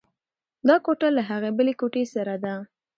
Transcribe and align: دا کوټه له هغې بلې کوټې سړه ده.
دا 0.67 0.75
کوټه 0.85 1.07
له 1.17 1.21
هغې 1.29 1.49
بلې 1.57 1.73
کوټې 1.79 2.03
سړه 2.13 2.35
ده. 2.43 2.53